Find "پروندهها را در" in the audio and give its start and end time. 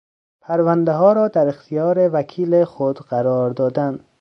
0.41-1.47